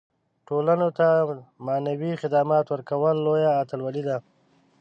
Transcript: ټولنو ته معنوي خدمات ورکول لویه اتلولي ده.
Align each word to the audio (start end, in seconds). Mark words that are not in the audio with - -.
ټولنو 0.47 0.87
ته 0.97 1.07
معنوي 1.65 2.11
خدمات 2.21 2.65
ورکول 2.69 3.15
لویه 3.25 3.51
اتلولي 3.61 4.03
ده. 4.09 4.17